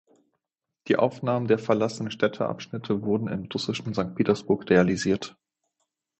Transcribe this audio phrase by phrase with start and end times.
[0.87, 5.37] Die Aufnahmen der verlassenen Städteabschnitte wurden im russischen Sankt Petersburg realisiert.